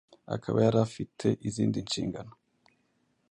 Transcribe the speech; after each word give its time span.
akaba 0.35 0.57
yari 0.65 0.77
afite 0.87 1.27
izindi 1.47 1.77
nshingano 1.87 2.33